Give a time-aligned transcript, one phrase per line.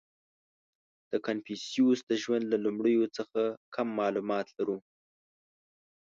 [1.11, 3.41] •د کنفوسیوس د ژوند له لومړیو څخه
[3.75, 4.77] کم معلومات لرو.